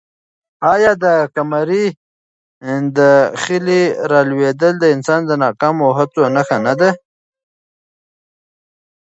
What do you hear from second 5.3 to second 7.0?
ناکامو هڅو نښه نه ده؟